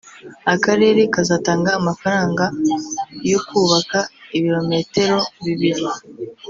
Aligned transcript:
Akarere 0.53 1.01
kazatanga 1.13 1.69
amafaranga 1.79 2.43
yo 3.31 3.39
kubaka 3.47 3.99
ibirometero 4.37 5.19
bibiri 5.45 5.85